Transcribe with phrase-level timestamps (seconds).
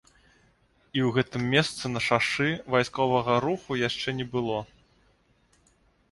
[0.99, 4.57] І ў гэтым месцы на шашы вайсковага руху яшчэ не было.